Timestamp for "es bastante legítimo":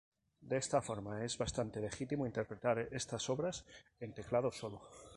1.23-2.25